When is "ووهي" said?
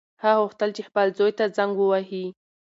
1.77-2.25